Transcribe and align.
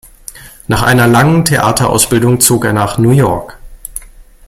Nach 0.67 0.81
einer 0.81 1.05
langen 1.05 1.45
Theaterausbildung 1.45 2.39
zog 2.41 2.65
er 2.65 2.73
nach 2.73 2.97
New 2.97 3.11
York. 3.11 3.59